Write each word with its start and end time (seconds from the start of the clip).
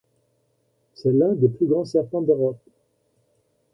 C'est 0.95 1.11
l'un 1.11 1.33
des 1.35 1.47
plus 1.47 1.67
grands 1.67 1.85
serpents 1.85 2.21
d'Europe. 2.23 2.57